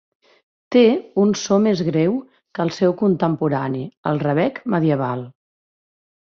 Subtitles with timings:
[0.75, 0.81] Té
[1.23, 2.17] un so més greu
[2.57, 5.27] que el seu contemporani el rebec medieval.